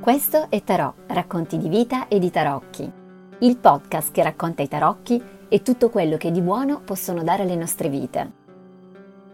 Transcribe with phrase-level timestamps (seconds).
[0.00, 2.90] Questo è Tarò, racconti di vita e di tarocchi,
[3.40, 7.56] il podcast che racconta i tarocchi e tutto quello che di buono possono dare alle
[7.56, 8.32] nostre vite.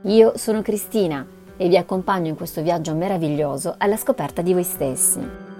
[0.02, 5.51] Io sono Cristina e vi accompagno in questo viaggio meraviglioso alla scoperta di voi stessi.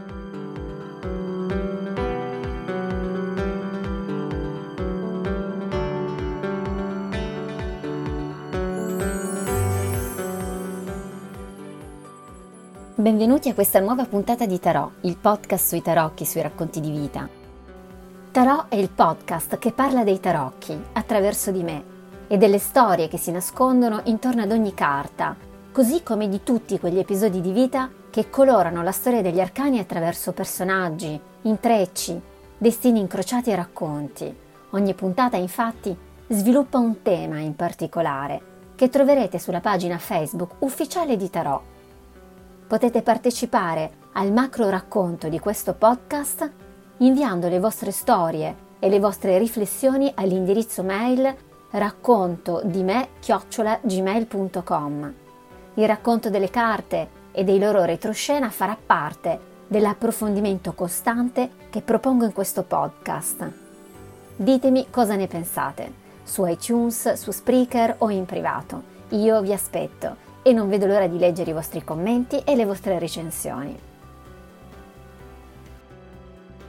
[13.02, 17.28] Benvenuti a questa nuova puntata di Tarot, il podcast sui tarocchi, sui racconti di vita.
[18.30, 21.84] Tarot è il podcast che parla dei tarocchi attraverso di me
[22.28, 25.34] e delle storie che si nascondono intorno ad ogni carta,
[25.73, 30.30] così come di tutti quegli episodi di vita che colorano la storia degli arcani attraverso
[30.30, 32.20] personaggi, intrecci,
[32.56, 34.33] destini incrociati e racconti.
[34.70, 35.92] Ogni puntata infatti
[36.28, 38.41] sviluppa un tema in particolare
[38.77, 41.72] che troverete sulla pagina Facebook ufficiale di Tarot
[42.73, 46.51] potete partecipare al macro racconto di questo podcast
[47.01, 51.37] inviando le vostre storie e le vostre riflessioni all'indirizzo mail
[51.73, 53.09] racconto di me
[53.83, 55.14] gmail.com.
[55.75, 62.33] Il racconto delle carte e dei loro retroscena farà parte dell'approfondimento costante che propongo in
[62.33, 63.53] questo podcast.
[64.34, 65.92] Ditemi cosa ne pensate,
[66.23, 68.83] su iTunes, su Spreaker o in privato.
[69.11, 72.98] Io vi aspetto e non vedo l'ora di leggere i vostri commenti e le vostre
[72.98, 73.79] recensioni.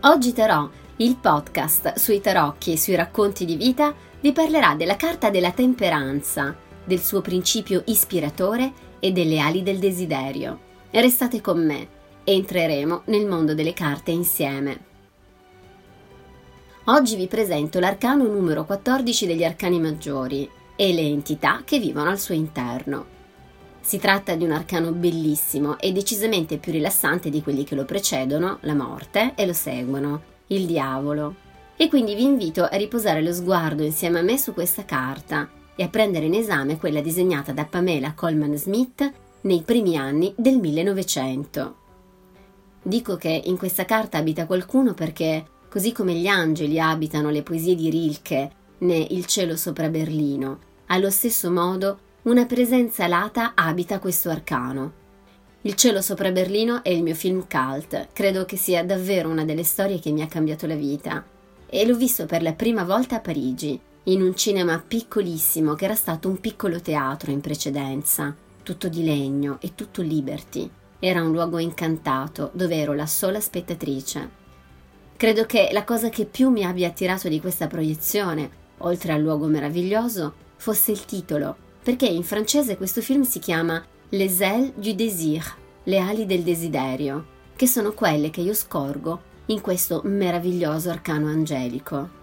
[0.01, 5.29] Oggi Tarò, il podcast sui tarocchi e sui racconti di vita, vi parlerà della carta
[5.29, 10.59] della temperanza, del suo principio ispiratore e delle ali del desiderio.
[10.91, 11.87] Restate con me,
[12.23, 14.91] entreremo nel mondo delle carte insieme.
[16.85, 22.19] Oggi vi presento l'arcano numero 14 degli arcani maggiori e le entità che vivono al
[22.19, 23.12] suo interno.
[23.85, 28.59] Si tratta di un arcano bellissimo e decisamente più rilassante di quelli che lo precedono,
[28.61, 31.35] la morte, e lo seguono, il diavolo.
[31.75, 35.83] E quindi vi invito a riposare lo sguardo insieme a me su questa carta e
[35.83, 39.11] a prendere in esame quella disegnata da Pamela Coleman Smith
[39.41, 41.75] nei primi anni del 1900.
[42.83, 47.75] Dico che in questa carta abita qualcuno perché, così come gli angeli abitano le poesie
[47.75, 54.29] di Rilke né Il cielo sopra Berlino, allo stesso modo una presenza alata abita questo
[54.29, 55.01] arcano.
[55.63, 59.65] Il cielo sopra Berlino è il mio film cult, credo che sia davvero una delle
[59.65, 61.21] storie che mi ha cambiato la vita.
[61.67, 65.95] E l'ho visto per la prima volta a Parigi, in un cinema piccolissimo che era
[65.95, 68.33] stato un piccolo teatro in precedenza,
[68.63, 70.69] tutto di legno e tutto liberty.
[70.99, 74.29] Era un luogo incantato dove ero la sola spettatrice.
[75.17, 79.47] Credo che la cosa che più mi abbia attirato di questa proiezione, oltre al luogo
[79.47, 85.43] meraviglioso, fosse il titolo, perché in francese questo film si chiama Les ailes du désir,
[85.83, 92.21] le ali del desiderio, che sono quelle che io scorgo in questo meraviglioso arcano angelico.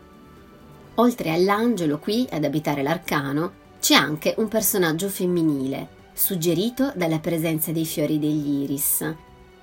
[0.94, 7.84] Oltre all'angelo qui ad abitare l'arcano, c'è anche un personaggio femminile, suggerito dalla presenza dei
[7.84, 9.14] fiori degli iris.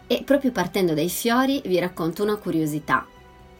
[0.06, 3.06] E proprio partendo dai fiori vi racconto una curiosità.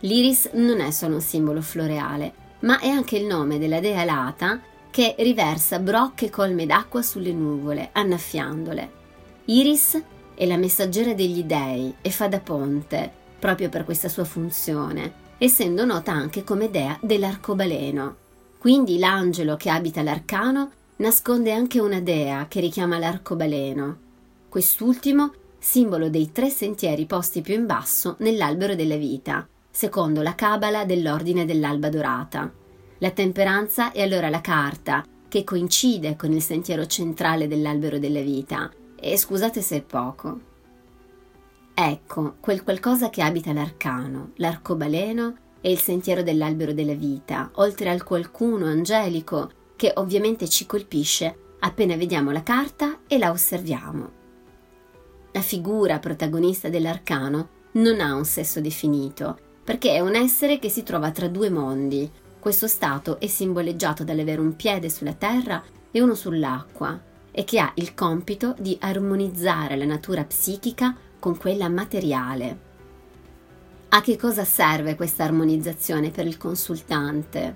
[0.02, 4.60] L'iris non è solo un simbolo floreale, ma è anche il nome della dea Lata
[4.98, 8.92] che riversa brocche colme d'acqua sulle nuvole, annaffiandole.
[9.46, 10.02] Iris
[10.34, 15.86] è la messaggera degli dei e fa da ponte, proprio per questa sua funzione, essendo
[15.86, 18.16] nota anche come dea dell'arcobaleno.
[18.58, 23.98] Quindi l'angelo che abita l'arcano nasconde anche una dea che richiama l'arcobaleno.
[24.50, 30.86] Quest'ultimo simbolo dei tre sentieri posti più in basso nell'albero della vita, secondo la cabala
[30.86, 32.52] dell'ordine dell'alba dorata.
[33.00, 38.72] La temperanza è allora la carta che coincide con il sentiero centrale dell'albero della vita.
[39.00, 40.40] E scusate se è poco.
[41.74, 48.04] Ecco, quel qualcosa che abita l'arcano, l'arcobaleno e il sentiero dell'albero della vita, oltre al
[48.04, 54.12] qualcuno angelico che ovviamente ci colpisce appena vediamo la carta e la osserviamo.
[55.34, 60.82] La figura protagonista dell'arcano non ha un sesso definito, perché è un essere che si
[60.82, 62.10] trova tra due mondi,
[62.48, 65.62] questo stato è simboleggiato dall'avere un piede sulla terra
[65.92, 66.98] e uno sull'acqua
[67.30, 72.60] e che ha il compito di armonizzare la natura psichica con quella materiale.
[73.90, 77.56] A che cosa serve questa armonizzazione per il consultante?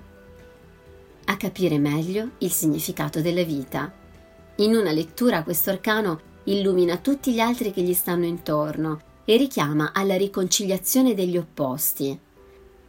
[1.24, 3.90] A capire meglio il significato della vita.
[4.56, 9.92] In una lettura questo arcano illumina tutti gli altri che gli stanno intorno e richiama
[9.94, 12.18] alla riconciliazione degli opposti.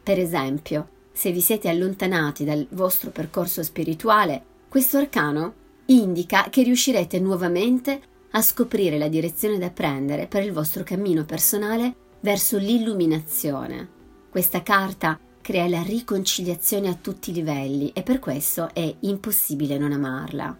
[0.03, 5.53] Per esempio, se vi siete allontanati dal vostro percorso spirituale, questo arcano
[5.85, 8.01] indica che riuscirete nuovamente
[8.31, 13.87] a scoprire la direzione da prendere per il vostro cammino personale verso l'illuminazione.
[14.29, 19.91] Questa carta crea la riconciliazione a tutti i livelli e per questo è impossibile non
[19.91, 20.57] amarla.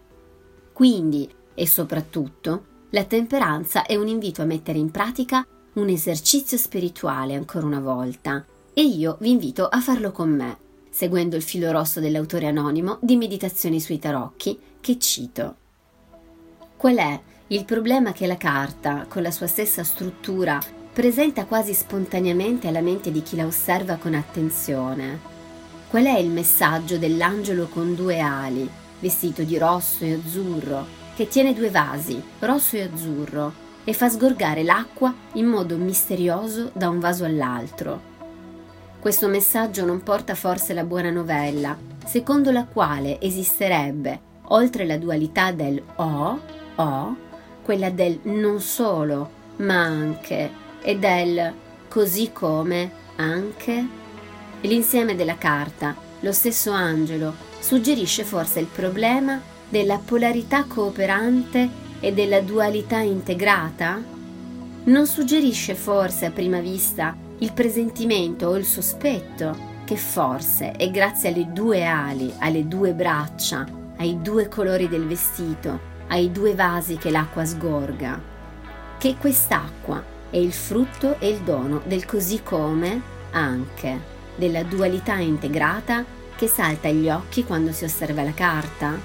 [0.71, 7.33] Quindi, e soprattutto, la temperanza è un invito a mettere in pratica un esercizio spirituale
[7.33, 10.57] ancora una volta e io vi invito a farlo con me,
[10.89, 15.55] seguendo il filo rosso dell'autore anonimo di Meditazioni sui tarocchi che cito.
[16.75, 20.59] Qual è il problema che la carta, con la sua stessa struttura,
[20.91, 25.31] presenta quasi spontaneamente alla mente di chi la osserva con attenzione?
[25.89, 28.67] Qual è il messaggio dell'angelo con due ali,
[28.99, 30.85] vestito di rosso e azzurro,
[31.15, 33.53] che tiene due vasi, rosso e azzurro,
[33.83, 38.12] e fa sgorgare l'acqua in modo misterioso da un vaso all'altro.
[39.03, 45.51] Questo messaggio non porta forse la buona novella, secondo la quale esisterebbe, oltre la dualità
[45.51, 46.39] del o,
[46.75, 47.15] o,
[47.63, 50.50] quella del non solo, ma anche,
[50.81, 51.53] e del
[51.89, 53.85] così come, anche.
[54.61, 62.39] L'insieme della carta, lo stesso angelo, suggerisce forse il problema della polarità cooperante e della
[62.39, 64.01] dualità integrata?
[64.85, 71.28] Non suggerisce forse a prima vista il presentimento o il sospetto che forse è grazie
[71.28, 73.68] alle due ali, alle due braccia,
[73.98, 78.18] ai due colori del vestito, ai due vasi che l'acqua sgorga,
[78.98, 83.01] che quest'acqua è il frutto e il dono del così come
[83.31, 84.00] anche,
[84.38, 86.06] della dualità integrata
[86.38, 88.98] che salta agli occhi quando si osserva la carta?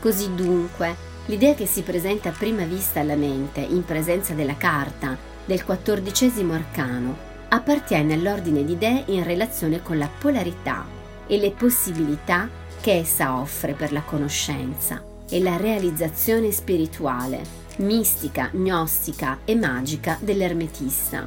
[0.00, 5.16] Così dunque, L'idea che si presenta a prima vista alla mente in presenza della carta
[5.44, 10.84] del quattordicesimo arcano appartiene all'ordine di idee in relazione con la polarità
[11.26, 12.48] e le possibilità
[12.80, 17.42] che essa offre per la conoscenza e la realizzazione spirituale,
[17.78, 21.24] mistica, gnostica e magica dell'ermetista.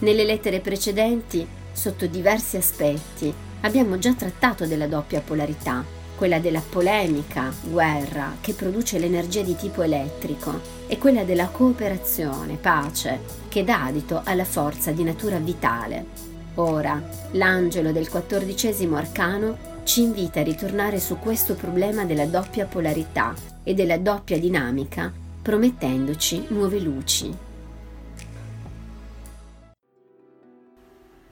[0.00, 5.84] Nelle lettere precedenti, sotto diversi aspetti, abbiamo già trattato della doppia polarità
[6.16, 13.20] quella della polemica, guerra, che produce l'energia di tipo elettrico, e quella della cooperazione, pace,
[13.48, 16.06] che dà adito alla forza di natura vitale.
[16.54, 17.02] Ora,
[17.32, 23.74] l'angelo del quattordicesimo arcano ci invita a ritornare su questo problema della doppia polarità e
[23.74, 25.12] della doppia dinamica,
[25.42, 27.36] promettendoci nuove luci.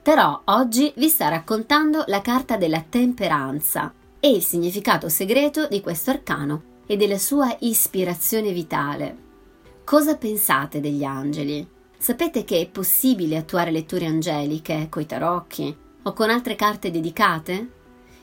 [0.03, 3.93] Però oggi vi sta raccontando la carta della temperanza,
[4.25, 9.24] e il significato segreto di questo arcano e della sua ispirazione vitale.
[9.85, 11.67] Cosa pensate degli angeli?
[11.99, 17.71] Sapete che è possibile attuare letture angeliche coi tarocchi o con altre carte dedicate?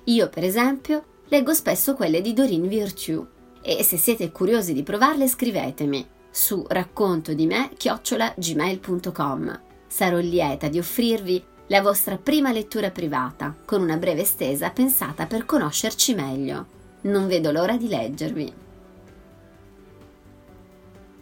[0.06, 3.24] Io, per esempio, leggo spesso quelle di Dorine Virtue
[3.62, 9.62] e se siete curiosi di provarle scrivetemi su racconto di me gmail.com.
[9.86, 15.46] Sarò lieta di offrirvi la vostra prima lettura privata, con una breve stesa pensata per
[15.46, 16.66] conoscerci meglio.
[17.02, 18.61] Non vedo l'ora di leggervi.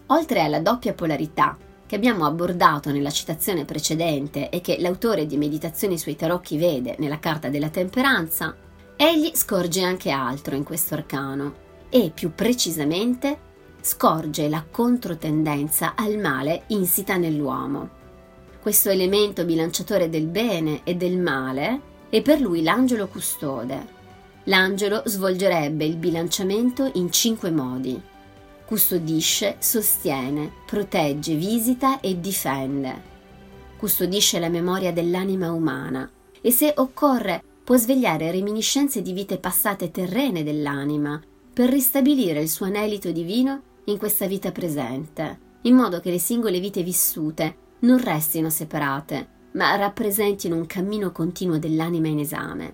[0.09, 5.97] Oltre alla doppia polarità che abbiamo abordato nella citazione precedente e che l'autore di Meditazioni
[5.97, 8.55] sui tarocchi vede nella carta della temperanza,
[8.95, 13.47] egli scorge anche altro in questo arcano e più precisamente
[13.81, 17.97] scorge la controtendenza al male insita nell'uomo
[18.61, 23.97] questo elemento bilanciatore del bene e del male è per lui l'angelo custode.
[24.45, 27.99] L'angelo svolgerebbe il bilanciamento in cinque modi.
[28.69, 33.01] Custodisce, sostiene, protegge, visita e difende.
[33.75, 36.07] Custodisce la memoria dell'anima umana
[36.39, 41.19] e se occorre può svegliare reminiscenze di vite passate terrene dell'anima
[41.51, 46.59] per ristabilire il suo anelito divino in questa vita presente, in modo che le singole
[46.59, 52.73] vite vissute non restino separate, ma rappresentino un cammino continuo dell'anima in esame.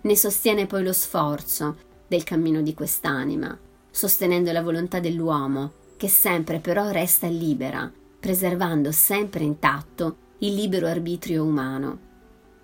[0.00, 1.76] Ne sostiene poi lo sforzo
[2.08, 3.64] del cammino di quest'anima,
[3.96, 11.42] sostenendo la volontà dell'uomo, che sempre però resta libera, preservando sempre intatto il libero arbitrio
[11.42, 11.98] umano.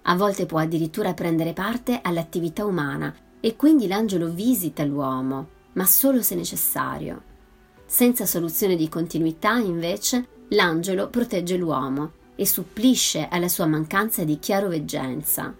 [0.02, 6.20] A volte può addirittura prendere parte all'attività umana e quindi l'angelo visita l'uomo, ma solo
[6.20, 7.22] se necessario.
[7.86, 15.56] Senza soluzione di continuità, invece, l'angelo protegge l'uomo e supplisce alla sua mancanza di chiaroveggenza.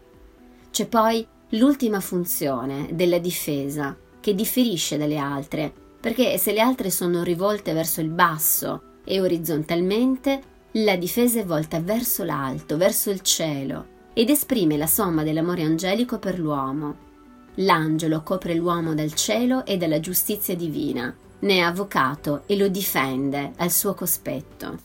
[0.71, 7.23] C'è poi l'ultima funzione della difesa, che differisce dalle altre, perché se le altre sono
[7.23, 10.41] rivolte verso il basso e orizzontalmente,
[10.77, 16.19] la difesa è volta verso l'alto, verso il cielo, ed esprime la somma dell'amore angelico
[16.19, 17.11] per l'uomo.
[17.57, 23.53] l'angelo copre l'uomo dal cielo e dalla giustizia divina, ne è avvocato e lo difende
[23.57, 24.79] al suo cospetto.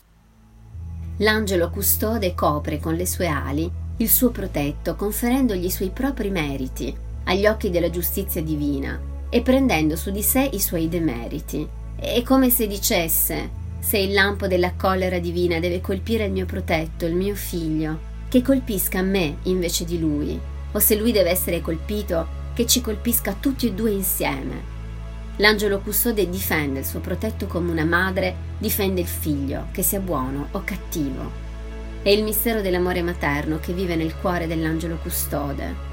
[1.20, 6.94] L'angelo custode copre con le sue ali il suo protetto, conferendogli i suoi propri meriti
[7.24, 11.68] agli occhi della giustizia divina e prendendo su di sé i suoi demeriti.
[11.96, 17.06] È come se dicesse, se il lampo della collera divina deve colpire il mio protetto,
[17.06, 20.40] il mio figlio, che colpisca me invece di lui,
[20.72, 24.76] o se lui deve essere colpito, che ci colpisca tutti e due insieme.
[25.36, 30.48] L'angelo custode difende il suo protetto come una madre difende il figlio, che sia buono
[30.54, 31.32] o cattivo.
[32.02, 35.87] È il mistero dell'amore materno che vive nel cuore dell'angelo custode.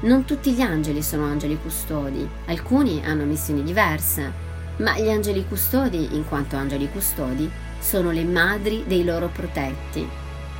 [0.00, 4.30] Non tutti gli angeli sono angeli custodi, alcuni hanno missioni diverse,
[4.78, 10.06] ma gli angeli custodi, in quanto angeli custodi, sono le madri dei loro protetti.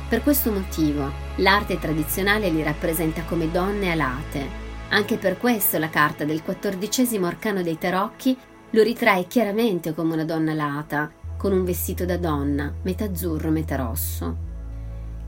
[0.09, 4.65] Per questo motivo l'arte tradizionale li rappresenta come donne alate.
[4.89, 8.35] Anche per questo la carta del quattordicesimo arcano dei tarocchi
[8.71, 13.75] lo ritrae chiaramente come una donna alata, con un vestito da donna, metà azzurro, metà
[13.75, 14.46] rosso.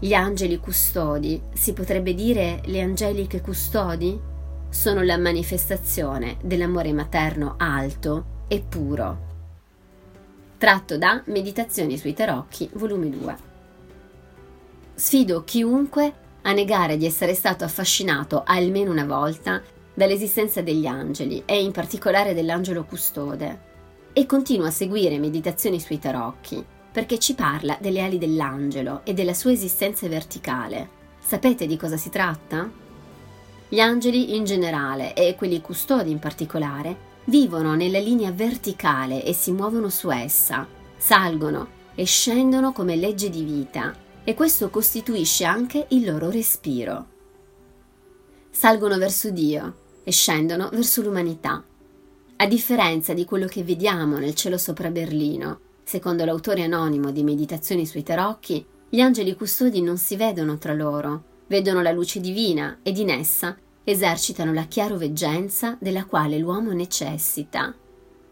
[0.01, 4.17] Gli angeli custodi, si potrebbe dire le angeliche custodi,
[4.69, 9.27] sono la manifestazione dell'amore materno alto e puro.
[10.57, 13.37] Tratto da Meditazioni sui tarocchi, volume 2.
[14.93, 16.13] Sfido chiunque
[16.43, 19.61] a negare di essere stato affascinato almeno una volta
[19.93, 23.67] dall'esistenza degli angeli e in particolare dell'angelo custode
[24.13, 26.65] e continua a seguire Meditazioni sui tarocchi
[26.99, 30.89] perché ci parla delle ali dell'angelo e della sua esistenza verticale.
[31.17, 32.69] Sapete di cosa si tratta?
[33.69, 39.53] Gli angeli in generale e quelli custodi in particolare vivono nella linea verticale e si
[39.53, 46.03] muovono su essa, salgono e scendono come legge di vita e questo costituisce anche il
[46.03, 47.07] loro respiro.
[48.49, 51.63] Salgono verso Dio e scendono verso l'umanità.
[52.35, 57.83] A differenza di quello che vediamo nel cielo sopra Berlino, secondo l'autore anonimo di Meditazioni
[57.83, 62.99] sui tarocchi, gli angeli custodi non si vedono tra loro, vedono la luce divina ed
[62.99, 67.73] in essa esercitano la chiaroveggenza della quale l'uomo necessita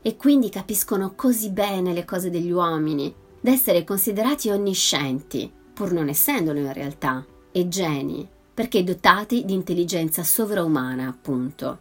[0.04, 3.12] e quindi capiscono così bene le cose degli uomini
[3.42, 10.22] da essere considerati onniscienti, pur non essendolo in realtà, e geni, perché dotati di intelligenza
[10.22, 11.80] sovraumana, appunto.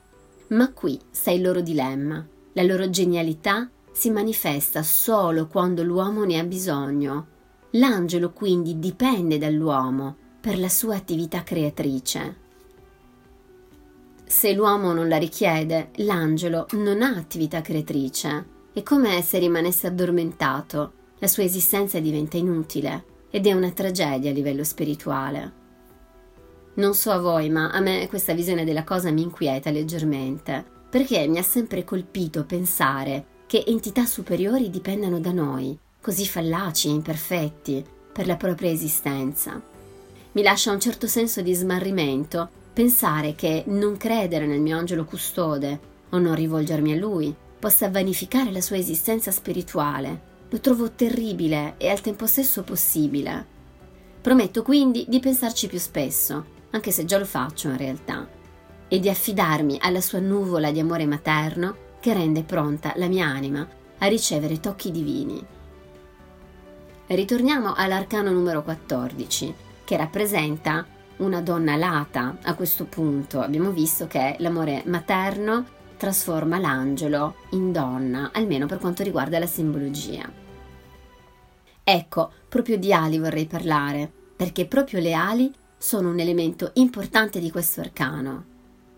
[0.48, 2.26] Ma qui sta il loro dilemma.
[2.54, 7.28] La loro genialità si manifesta solo quando l'uomo ne ha bisogno.
[7.70, 12.36] L'angelo quindi dipende dall'uomo per la sua attività creatrice.
[14.26, 18.46] Se l'uomo non la richiede, l'angelo non ha attività creatrice.
[18.70, 20.92] È come se rimanesse addormentato.
[21.20, 25.52] La sua esistenza diventa inutile ed è una tragedia a livello spirituale.
[26.74, 31.26] Non so a voi, ma a me questa visione della cosa mi inquieta leggermente, perché
[31.26, 37.84] mi ha sempre colpito pensare che entità superiori dipendano da noi, così fallaci e imperfetti,
[38.12, 39.60] per la propria esistenza.
[40.32, 45.80] Mi lascia un certo senso di smarrimento Pensare che non credere nel mio angelo custode
[46.10, 51.88] o non rivolgermi a lui possa vanificare la sua esistenza spirituale, lo trovo terribile e
[51.88, 53.46] al tempo stesso possibile.
[54.20, 58.28] Prometto quindi di pensarci più spesso, anche se già lo faccio in realtà,
[58.88, 63.66] e di affidarmi alla sua nuvola di amore materno che rende pronta la mia anima
[63.98, 65.44] a ricevere tocchi divini.
[67.06, 70.84] Ritorniamo all'arcano numero 14, che rappresenta
[71.18, 73.40] una donna lata a questo punto.
[73.40, 80.30] Abbiamo visto che l'amore materno trasforma l'angelo in donna, almeno per quanto riguarda la simbologia.
[81.82, 87.50] Ecco, proprio di ali vorrei parlare, perché proprio le ali sono un elemento importante di
[87.50, 88.44] questo arcano.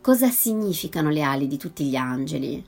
[0.01, 2.65] Cosa significano le ali di tutti gli angeli?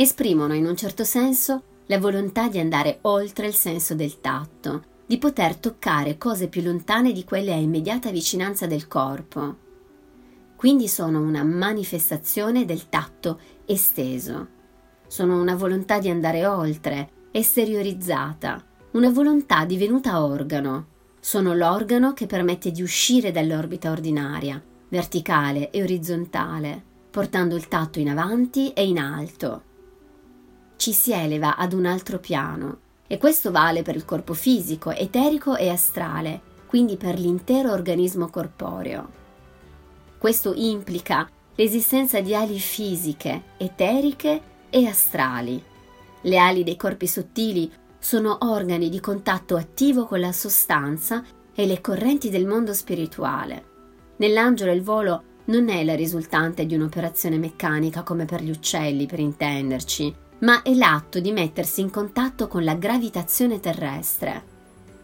[0.00, 5.18] Esprimono in un certo senso la volontà di andare oltre il senso del tatto, di
[5.18, 9.56] poter toccare cose più lontane di quelle a immediata vicinanza del corpo.
[10.54, 14.46] Quindi sono una manifestazione del tatto esteso.
[15.08, 20.86] Sono una volontà di andare oltre, esteriorizzata, una volontà divenuta organo.
[21.18, 28.10] Sono l'organo che permette di uscire dall'orbita ordinaria, verticale e orizzontale, portando il tatto in
[28.10, 29.67] avanti e in alto.
[30.78, 35.56] Ci si eleva ad un altro piano, e questo vale per il corpo fisico, eterico
[35.56, 39.08] e astrale, quindi per l'intero organismo corporeo.
[40.18, 45.60] Questo implica l'esistenza di ali fisiche, eteriche e astrali.
[46.20, 47.68] Le ali dei corpi sottili
[47.98, 53.64] sono organi di contatto attivo con la sostanza e le correnti del mondo spirituale.
[54.18, 59.18] Nell'angelo il volo non è la risultante di un'operazione meccanica come per gli uccelli, per
[59.18, 64.56] intenderci, ma è l'atto di mettersi in contatto con la gravitazione terrestre.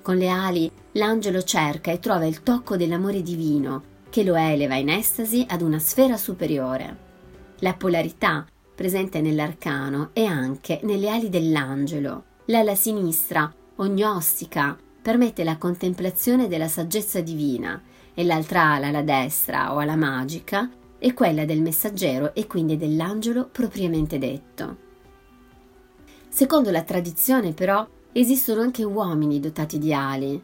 [0.03, 4.91] Con le ali l'angelo cerca e trova il tocco dell'amore divino, che lo eleva in
[4.91, 6.97] estasi ad una sfera superiore.
[7.61, 12.25] La polarità presente nell'arcano è anche nelle ali dell'angelo.
[12.47, 17.83] L'ala sinistra, ognostica, permette la contemplazione della saggezza divina
[18.15, 23.49] e l'altra ala, la destra o ala magica, è quella del messaggero e quindi dell'angelo
[23.51, 24.84] propriamente detto.
[26.35, 30.43] Secondo la tradizione, però, esistono anche uomini dotati di ali.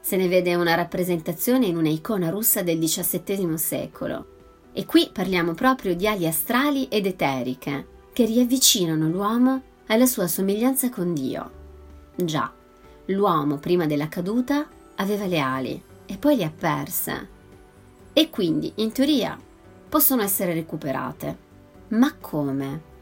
[0.00, 4.26] Se ne vede una rappresentazione in una icona russa del XVII secolo.
[4.72, 10.90] E qui parliamo proprio di ali astrali ed eteriche, che riavvicinano l'uomo alla sua somiglianza
[10.90, 11.50] con Dio.
[12.16, 12.52] Già,
[13.04, 14.66] l'uomo prima della caduta
[14.96, 17.28] aveva le ali e poi le ha perse.
[18.12, 19.38] E quindi, in teoria,
[19.88, 21.38] possono essere recuperate.
[21.90, 22.96] Ma come?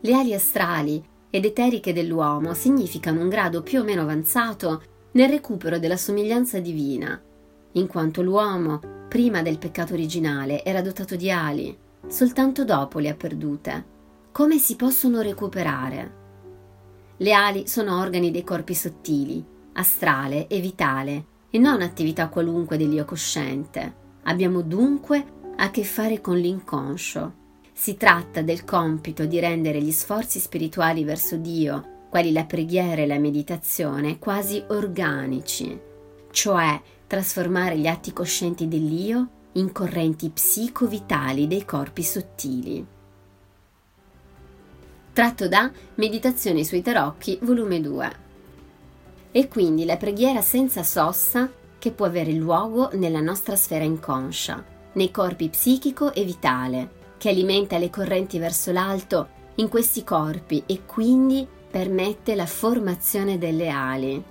[0.00, 5.78] Le ali astrali ed eteriche dell'uomo significano un grado più o meno avanzato nel recupero
[5.78, 7.20] della somiglianza divina,
[7.72, 11.76] in quanto l'uomo, prima del peccato originale, era dotato di ali,
[12.06, 13.84] soltanto dopo le ha perdute.
[14.32, 16.24] Come si possono recuperare?
[17.16, 23.04] Le ali sono organi dei corpi sottili, astrale e vitale, e non attività qualunque dell'io
[23.04, 24.04] cosciente.
[24.24, 25.24] Abbiamo dunque
[25.56, 27.32] a che fare con l'inconscio,
[27.78, 33.06] si tratta del compito di rendere gli sforzi spirituali verso Dio, quali la preghiera e
[33.06, 35.78] la meditazione, quasi organici,
[36.30, 42.86] cioè trasformare gli atti coscienti dell'io in correnti psico-vitali dei corpi sottili.
[45.12, 48.16] Tratto da Meditazioni sui tarocchi, volume 2.
[49.32, 54.64] E quindi la preghiera senza sosta che può avere luogo nella nostra sfera inconscia,
[54.94, 60.82] nei corpi psichico e vitale, che alimenta le correnti verso l'alto in questi corpi e
[60.84, 64.22] quindi permette la formazione delle ali.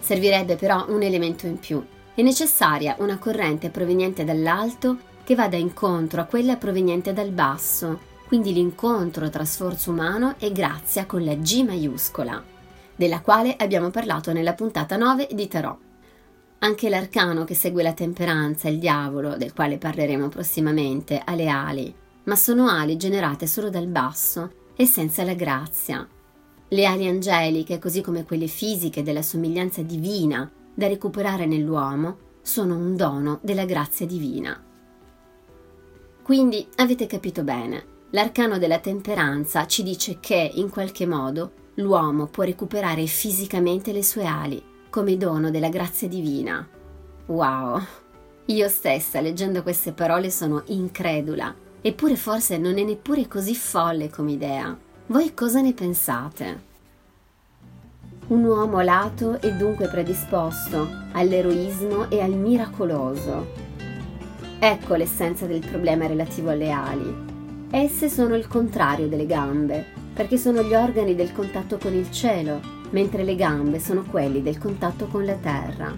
[0.00, 1.84] Servirebbe però un elemento in più.
[2.14, 8.52] È necessaria una corrente proveniente dall'alto che vada incontro a quella proveniente dal basso, quindi
[8.52, 12.42] l'incontro tra sforzo umano e grazia con la G maiuscola,
[12.96, 15.78] della quale abbiamo parlato nella puntata 9 di Tarot.
[16.58, 21.94] Anche l'arcano che segue la temperanza, il diavolo, del quale parleremo prossimamente, ha le ali,
[22.24, 26.06] ma sono ali generate solo dal basso e senza la grazia.
[26.68, 32.96] Le ali angeliche, così come quelle fisiche della somiglianza divina da recuperare nell'uomo, sono un
[32.96, 34.60] dono della grazia divina.
[36.22, 42.44] Quindi avete capito bene, l'arcano della temperanza ci dice che, in qualche modo, l'uomo può
[42.44, 46.66] recuperare fisicamente le sue ali come dono della grazia divina.
[47.26, 47.80] Wow!
[48.46, 51.54] Io stessa, leggendo queste parole, sono incredula
[51.84, 54.76] Eppure forse non è neppure così folle come idea.
[55.06, 56.70] Voi cosa ne pensate?
[58.28, 63.48] Un uomo lato e dunque predisposto all'eroismo e al miracoloso.
[64.60, 67.14] Ecco l'essenza del problema relativo alle ali.
[67.70, 72.60] Esse sono il contrario delle gambe, perché sono gli organi del contatto con il cielo,
[72.90, 75.92] mentre le gambe sono quelli del contatto con la terra.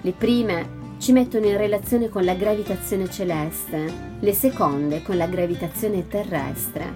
[0.00, 6.06] Le prime ci mettono in relazione con la gravitazione celeste, le seconde con la gravitazione
[6.06, 6.92] terrestre.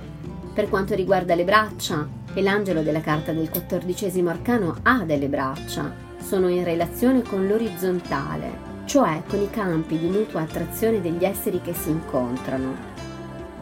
[0.53, 5.90] Per quanto riguarda le braccia, e l'angelo della carta del quattordicesimo arcano ha delle braccia,
[6.21, 11.73] sono in relazione con l'orizzontale, cioè con i campi di mutua attrazione degli esseri che
[11.73, 12.75] si incontrano.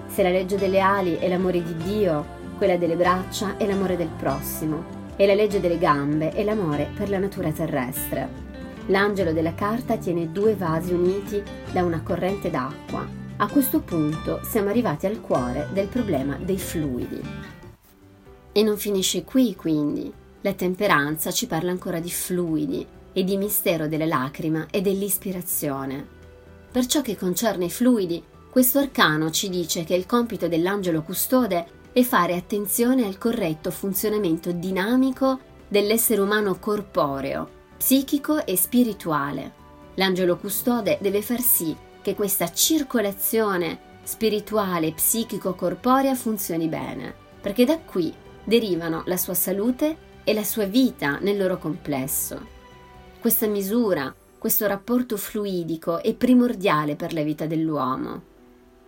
[0.09, 2.27] Se la legge delle ali è l'amore di Dio,
[2.59, 7.09] quella delle braccia è l'amore del prossimo, e la legge delle gambe è l'amore per
[7.09, 8.51] la natura terrestre.
[8.87, 11.41] L'angelo della carta tiene due vasi uniti
[11.71, 13.07] da una corrente d'acqua.
[13.37, 17.21] A questo punto siamo arrivati al cuore del problema dei fluidi.
[18.51, 20.13] E non finisce qui, quindi.
[20.41, 26.05] La temperanza ci parla ancora di fluidi e di mistero della lacrima e dell'ispirazione.
[26.73, 31.67] Per ciò che concerne i fluidi, questo arcano ci dice che il compito dell'angelo custode
[31.93, 39.53] è fare attenzione al corretto funzionamento dinamico dell'essere umano corporeo psichico e spirituale.
[39.95, 48.15] L'angelo custode deve far sì che questa circolazione spirituale, psichico-corporea funzioni bene, perché da qui
[48.45, 52.47] derivano la sua salute e la sua vita nel loro complesso.
[53.19, 58.23] Questa misura, questo rapporto fluidico è primordiale per la vita dell'uomo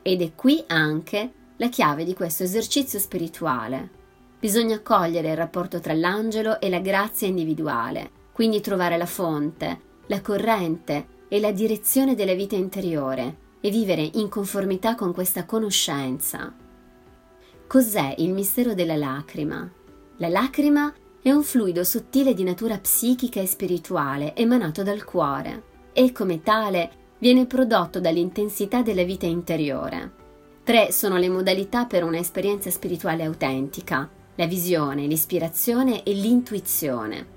[0.03, 3.91] ed è qui anche la chiave di questo esercizio spirituale.
[4.39, 10.21] Bisogna cogliere il rapporto tra l'angelo e la grazia individuale, quindi trovare la fonte, la
[10.21, 16.53] corrente e la direzione della vita interiore e vivere in conformità con questa conoscenza.
[17.69, 19.71] Cos'è il mistero della lacrima?
[20.17, 20.93] La lacrima
[21.23, 26.91] è un fluido sottile di natura psichica e spirituale emanato dal cuore e come tale
[27.19, 30.13] viene prodotto dall'intensità della vita interiore.
[30.65, 37.34] Tre sono le modalità per un'esperienza spirituale autentica, la visione, l'ispirazione e l'intuizione.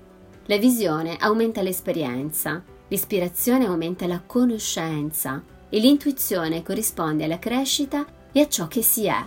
[0.50, 8.48] La visione aumenta l'esperienza, l'ispirazione aumenta la conoscenza e l'intuizione corrisponde alla crescita e a
[8.48, 9.22] ciò che si è.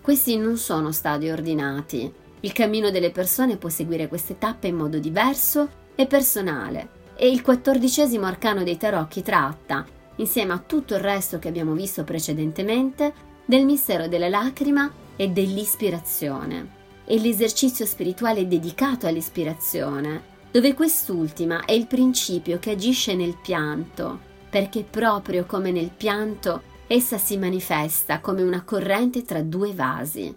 [0.00, 2.12] Questi non sono stadi ordinati.
[2.40, 7.40] Il cammino delle persone può seguire queste tappe in modo diverso e personale e il
[7.40, 13.64] quattordicesimo arcano dei tarocchi tratta, insieme a tutto il resto che abbiamo visto precedentemente, del
[13.64, 16.82] mistero della lacrima e dell'ispirazione.
[17.06, 24.84] E l'esercizio spirituale dedicato all'ispirazione, dove quest'ultima è il principio che agisce nel pianto, perché
[24.88, 30.34] proprio come nel pianto essa si manifesta come una corrente tra due vasi.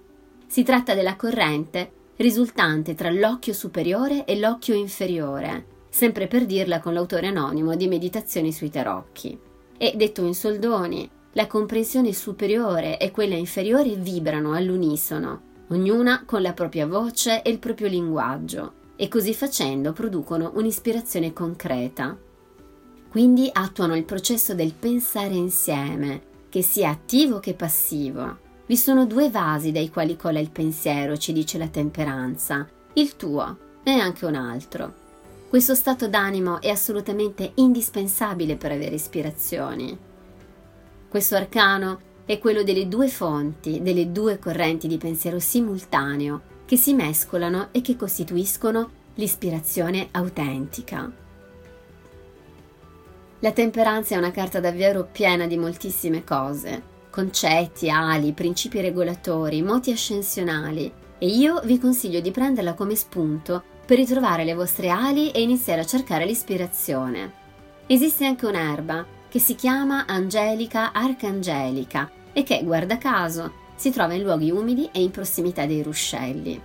[0.47, 6.93] Si tratta della corrente risultante tra l'occhio superiore e l'occhio inferiore, sempre per dirla con
[6.93, 9.37] l'autore anonimo di Meditazioni sui tarocchi.
[9.77, 16.53] E detto in soldoni, la comprensione superiore e quella inferiore vibrano all'unisono, ognuna con la
[16.53, 22.17] propria voce e il proprio linguaggio, e così facendo producono un'ispirazione concreta.
[23.09, 28.45] Quindi attuano il processo del pensare insieme, che sia attivo che passivo.
[28.65, 33.57] Vi sono due vasi dai quali cola il pensiero, ci dice la temperanza, il tuo
[33.83, 35.05] e anche un altro.
[35.49, 39.97] Questo stato d'animo è assolutamente indispensabile per avere ispirazioni.
[41.07, 46.93] Questo arcano è quello delle due fonti, delle due correnti di pensiero simultaneo che si
[46.93, 51.09] mescolano e che costituiscono l'ispirazione autentica.
[53.39, 59.91] La temperanza è una carta davvero piena di moltissime cose, concetti, ali, principi regolatori, moti
[59.91, 65.41] ascensionali, e io vi consiglio di prenderla come spunto per ritrovare le vostre ali e
[65.41, 67.31] iniziare a cercare l'ispirazione.
[67.87, 74.23] Esiste anche un'erba che si chiama Angelica Arcangelica e che, guarda caso, si trova in
[74.23, 76.59] luoghi umidi e in prossimità dei ruscelli.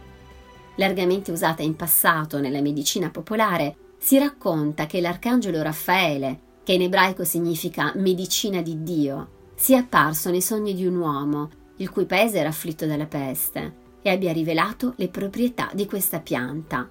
[0.77, 7.25] Largamente usata in passato nella medicina popolare, si racconta che l'arcangelo Raffaele, che in ebraico
[7.25, 12.49] significa medicina di Dio, sia apparso nei sogni di un uomo, il cui paese era
[12.49, 16.89] afflitto dalla peste, e abbia rivelato le proprietà di questa pianta.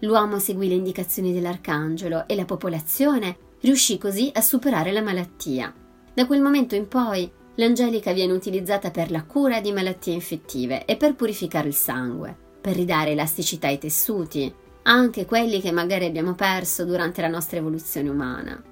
[0.00, 5.72] L'uomo seguì le indicazioni dell'arcangelo e la popolazione riuscì così a superare la malattia.
[6.12, 10.96] Da quel momento in poi l'angelica viene utilizzata per la cura di malattie infettive e
[10.96, 16.84] per purificare il sangue, per ridare elasticità ai tessuti, anche quelli che magari abbiamo perso
[16.84, 18.62] durante la nostra evoluzione umana.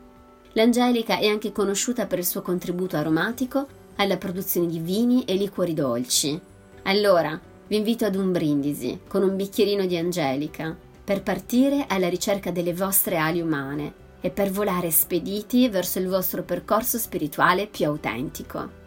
[0.53, 5.73] L'Angelica è anche conosciuta per il suo contributo aromatico alla produzione di vini e liquori
[5.73, 6.39] dolci.
[6.83, 12.51] Allora, vi invito ad un brindisi con un bicchierino di Angelica per partire alla ricerca
[12.51, 18.81] delle vostre ali umane e per volare spediti verso il vostro percorso spirituale più autentico.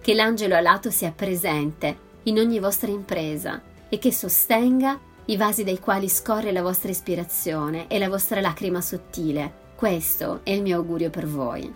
[0.00, 5.78] Che l'angelo alato sia presente in ogni vostra impresa e che sostenga i vasi dai
[5.78, 11.10] quali scorre la vostra ispirazione e la vostra lacrima sottile questo è il mio augurio
[11.10, 11.70] per voi.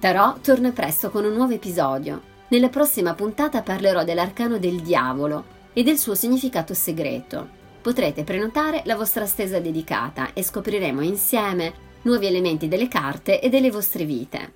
[0.00, 2.20] Tarò torna presto con un nuovo episodio.
[2.48, 7.59] Nella prossima puntata parlerò dell'arcano del diavolo e del suo significato segreto.
[7.80, 13.70] Potrete prenotare la vostra stesa dedicata e scopriremo insieme nuovi elementi delle carte e delle
[13.70, 14.52] vostre vite.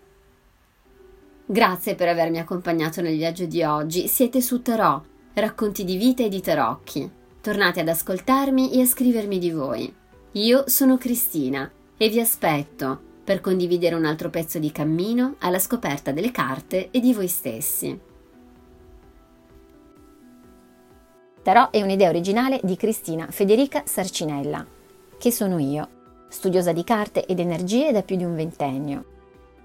[1.47, 4.09] Grazie per avermi accompagnato nel viaggio di oggi.
[4.09, 5.03] Siete su Tarò,
[5.35, 7.11] racconti di vita e di tarocchi.
[7.41, 9.95] Tornate ad ascoltarmi e a scrivermi di voi.
[10.33, 16.13] Io sono Cristina e vi aspetto per condividere un altro pezzo di cammino alla scoperta
[16.13, 18.13] delle carte e di voi stessi.
[21.45, 24.65] Tarot è un'idea originale di Cristina Federica Sarcinella,
[25.19, 25.89] che sono io,
[26.29, 29.05] studiosa di carte ed energie da più di un ventennio.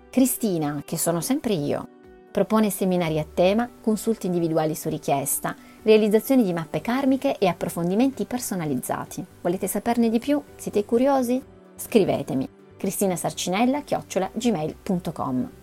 [0.10, 1.88] Cristina, che sono sempre io,
[2.34, 9.26] propone seminari a tema, consulti individuali su richiesta, realizzazioni di mappe karmiche e approfondimenti personalizzati.
[9.40, 10.44] Volete saperne di più?
[10.58, 11.42] Siete curiosi?
[11.78, 12.46] scrivetemi
[12.78, 15.59] cristinasarcinella-gmail.com